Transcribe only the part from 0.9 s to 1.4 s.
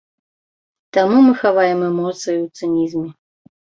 Таму мы